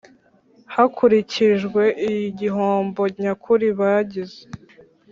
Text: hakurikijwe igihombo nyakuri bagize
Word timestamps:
hakurikijwe 0.73 1.83
igihombo 2.11 3.01
nyakuri 3.21 3.67
bagize 3.79 4.39